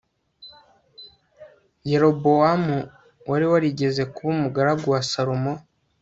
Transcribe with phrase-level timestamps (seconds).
[1.89, 2.77] Yerobowamu
[3.29, 5.53] wari warigeze kuba umugaragu wa Salomo